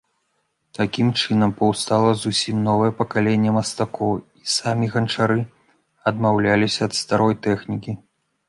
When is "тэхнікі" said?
7.49-7.91